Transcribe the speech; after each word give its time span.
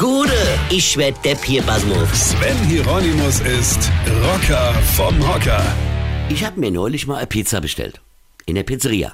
Gude, 0.00 0.32
ich 0.70 0.96
werd 0.96 1.22
Depp 1.26 1.44
hier, 1.44 1.60
Basmus. 1.60 2.08
Sven 2.30 2.56
Hieronymus 2.66 3.40
ist 3.40 3.92
Rocker 4.24 4.72
vom 4.96 5.14
Hocker. 5.28 5.62
Ich 6.30 6.42
hab 6.42 6.56
mir 6.56 6.70
neulich 6.70 7.06
mal 7.06 7.16
eine 7.16 7.26
Pizza 7.26 7.60
bestellt. 7.60 8.00
In 8.46 8.54
der 8.54 8.62
Pizzeria. 8.62 9.12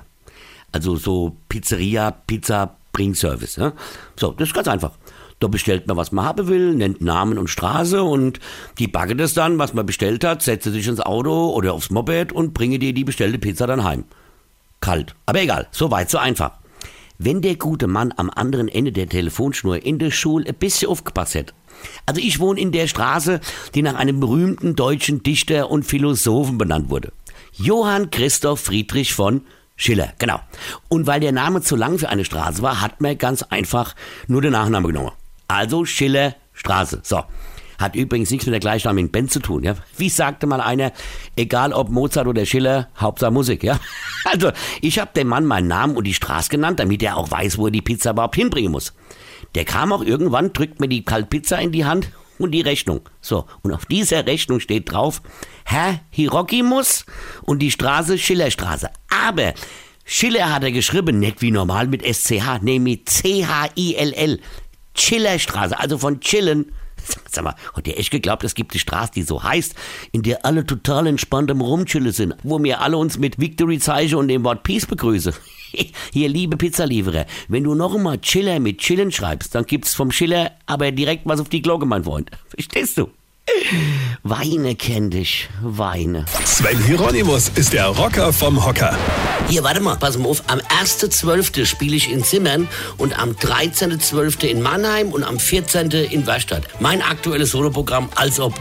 Also 0.70 0.94
so 0.94 1.36
Pizzeria, 1.48 2.12
Pizza, 2.12 2.76
Bringservice. 2.92 3.56
Ne? 3.56 3.72
So, 4.14 4.30
das 4.30 4.50
ist 4.50 4.54
ganz 4.54 4.68
einfach. 4.68 4.92
Da 5.40 5.48
bestellt 5.48 5.88
man, 5.88 5.96
was 5.96 6.12
man 6.12 6.24
haben 6.24 6.46
will, 6.46 6.76
nennt 6.76 7.00
Namen 7.00 7.36
und 7.36 7.50
Straße 7.50 8.00
und 8.04 8.38
die 8.78 8.86
bagge 8.86 9.16
das 9.16 9.34
dann, 9.34 9.58
was 9.58 9.74
man 9.74 9.86
bestellt 9.86 10.22
hat, 10.22 10.40
setze 10.40 10.70
sich 10.70 10.86
ins 10.86 11.00
Auto 11.00 11.50
oder 11.50 11.72
aufs 11.72 11.90
Moped 11.90 12.30
und 12.30 12.54
bringe 12.54 12.78
dir 12.78 12.92
die 12.92 13.02
bestellte 13.02 13.40
Pizza 13.40 13.66
dann 13.66 13.82
heim. 13.82 14.04
Kalt. 14.80 15.16
Aber 15.26 15.40
egal, 15.40 15.66
so 15.72 15.90
weit, 15.90 16.10
so 16.10 16.18
einfach. 16.18 16.52
Wenn 17.18 17.42
der 17.42 17.56
gute 17.56 17.86
Mann 17.86 18.12
am 18.16 18.30
anderen 18.30 18.68
Ende 18.68 18.92
der 18.92 19.08
Telefonschnur 19.08 19.84
in 19.84 19.98
der 19.98 20.10
Schule 20.10 20.46
ein 20.46 20.54
bisschen 20.54 20.88
aufgepasst 20.88 21.34
hätte. 21.34 21.54
Also 22.06 22.20
ich 22.20 22.40
wohne 22.40 22.60
in 22.60 22.72
der 22.72 22.86
Straße, 22.86 23.40
die 23.74 23.82
nach 23.82 23.94
einem 23.94 24.20
berühmten 24.20 24.76
deutschen 24.76 25.22
Dichter 25.22 25.70
und 25.70 25.84
Philosophen 25.84 26.58
benannt 26.58 26.90
wurde. 26.90 27.12
Johann 27.52 28.10
Christoph 28.10 28.60
Friedrich 28.60 29.14
von 29.14 29.42
Schiller, 29.76 30.12
genau. 30.18 30.40
Und 30.88 31.06
weil 31.06 31.20
der 31.20 31.32
Name 31.32 31.60
zu 31.60 31.76
lang 31.76 31.98
für 31.98 32.08
eine 32.08 32.24
Straße 32.24 32.62
war, 32.62 32.80
hat 32.80 33.00
man 33.00 33.18
ganz 33.18 33.42
einfach 33.42 33.94
nur 34.26 34.42
den 34.42 34.52
Nachnamen 34.52 34.86
genommen. 34.86 35.12
Also 35.48 35.84
Schiller 35.84 36.34
Straße. 36.54 37.00
So. 37.02 37.22
Hat 37.78 37.94
übrigens 37.94 38.30
nichts 38.30 38.46
mit 38.46 38.54
der 38.54 38.60
gleichnamigen 38.60 39.10
Band 39.10 39.30
zu 39.30 39.38
tun, 39.40 39.62
ja. 39.62 39.74
Wie 39.98 40.08
sagte 40.08 40.46
mal 40.46 40.62
einer, 40.62 40.92
egal 41.36 41.74
ob 41.74 41.90
Mozart 41.90 42.26
oder 42.26 42.46
Schiller, 42.46 42.88
Hauptsache 42.98 43.30
Musik, 43.30 43.62
ja. 43.62 43.78
Also, 44.26 44.50
ich 44.80 44.98
habe 44.98 45.12
dem 45.14 45.28
Mann 45.28 45.46
meinen 45.46 45.68
Namen 45.68 45.96
und 45.96 46.04
die 46.04 46.14
Straße 46.14 46.50
genannt, 46.50 46.80
damit 46.80 47.00
er 47.02 47.16
auch 47.16 47.30
weiß, 47.30 47.58
wo 47.58 47.66
er 47.66 47.70
die 47.70 47.80
Pizza 47.80 48.10
überhaupt 48.10 48.34
hinbringen 48.34 48.72
muss. 48.72 48.92
Der 49.54 49.64
kam 49.64 49.92
auch 49.92 50.02
irgendwann, 50.02 50.52
drückt 50.52 50.80
mir 50.80 50.88
die 50.88 51.04
Kaltpizza 51.04 51.56
in 51.58 51.70
die 51.70 51.84
Hand 51.84 52.10
und 52.38 52.50
die 52.50 52.60
Rechnung. 52.60 53.02
So, 53.20 53.46
und 53.62 53.72
auf 53.72 53.86
dieser 53.86 54.26
Rechnung 54.26 54.58
steht 54.58 54.90
drauf, 54.90 55.22
Herr 55.64 56.00
Hirokimus 56.10 57.06
und 57.42 57.60
die 57.60 57.70
Straße 57.70 58.18
Schillerstraße. 58.18 58.90
Aber 59.08 59.54
Schiller 60.04 60.52
hat 60.52 60.64
er 60.64 60.72
geschrieben, 60.72 61.20
nicht 61.20 61.40
wie 61.40 61.52
normal 61.52 61.86
mit 61.86 62.02
SCH, 62.02 62.60
mit 62.62 63.08
C-H-I-L-L. 63.08 64.40
Chillerstraße, 64.94 65.78
also 65.78 65.98
von 65.98 66.20
Chillen. 66.20 66.72
Sag 67.30 67.44
mal, 67.44 67.54
hat 67.74 67.86
ihr 67.86 67.98
echt 67.98 68.10
geglaubt, 68.10 68.44
es 68.44 68.54
gibt 68.54 68.72
eine 68.72 68.80
Straße, 68.80 69.12
die 69.14 69.22
so 69.22 69.42
heißt, 69.42 69.74
in 70.12 70.22
der 70.22 70.44
alle 70.44 70.66
total 70.66 71.06
entspannt 71.06 71.50
am 71.50 71.60
Rumchillen 71.60 72.12
sind, 72.12 72.34
wo 72.42 72.62
wir 72.62 72.80
alle 72.80 72.96
uns 72.96 73.18
mit 73.18 73.38
Victory 73.38 73.78
zeigen 73.78 74.16
und 74.16 74.28
dem 74.28 74.44
Wort 74.44 74.62
Peace 74.62 74.86
begrüßen? 74.86 75.34
Hier, 76.12 76.28
liebe 76.28 76.56
Pizzalieferer, 76.56 77.26
wenn 77.48 77.64
du 77.64 77.74
noch 77.74 77.94
einmal 77.94 78.18
Chiller 78.18 78.60
mit 78.60 78.78
Chillen 78.78 79.12
schreibst, 79.12 79.54
dann 79.54 79.66
gibt's 79.66 79.94
vom 79.94 80.10
Schiller 80.10 80.52
aber 80.66 80.92
direkt 80.92 81.26
was 81.26 81.40
auf 81.40 81.48
die 81.48 81.62
Glocke, 81.62 81.86
mein 81.86 82.04
Freund. 82.04 82.30
Verstehst 82.48 82.98
du? 82.98 83.10
Weine 84.22 84.74
kenn 84.74 85.10
dich, 85.10 85.48
weine. 85.62 86.24
Sven 86.44 86.82
Hieronymus 86.84 87.50
ist 87.54 87.72
der 87.72 87.86
Rocker 87.86 88.32
vom 88.32 88.64
Hocker. 88.64 88.96
Hier, 89.48 89.62
warte 89.62 89.80
mal, 89.80 89.96
pass 89.96 90.18
mal 90.18 90.28
auf. 90.28 90.42
Am 90.48 90.58
1.12. 90.58 91.64
spiele 91.64 91.94
ich 91.94 92.10
in 92.10 92.24
Zimmern 92.24 92.66
und 92.96 93.18
am 93.18 93.30
13.12. 93.32 94.44
in 94.46 94.62
Mannheim 94.62 95.12
und 95.12 95.22
am 95.22 95.38
14. 95.38 95.90
in 95.90 96.26
Werstadt. 96.26 96.64
Mein 96.80 97.02
aktuelles 97.02 97.50
Soloprogramm, 97.52 98.08
als 98.16 98.40
ob. 98.40 98.54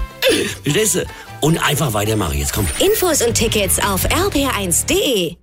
Verstehst 0.64 0.96
du? 0.96 1.06
Und 1.42 1.58
einfach 1.58 1.94
weitermachen. 1.94 2.38
Jetzt 2.38 2.54
kommt. 2.54 2.70
Infos 2.80 3.22
und 3.22 3.34
Tickets 3.34 3.80
auf 3.80 4.06
rb1.de. 4.06 5.36